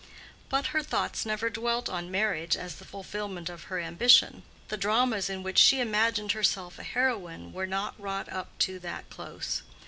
[0.49, 5.29] But her thoughts never dwelt on marriage as the fulfillment of her ambition; the dramas
[5.29, 9.61] in which she imagined herself a heroine were not wrought up to that close.